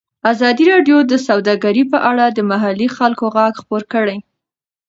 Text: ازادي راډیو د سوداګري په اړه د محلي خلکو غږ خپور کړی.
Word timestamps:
ازادي 0.31 0.63
راډیو 0.73 0.97
د 1.11 1.13
سوداګري 1.27 1.83
په 1.91 1.97
اړه 2.09 2.25
د 2.29 2.39
محلي 2.51 2.87
خلکو 2.97 3.23
غږ 3.35 3.53
خپور 3.61 3.81
کړی. 3.93 4.17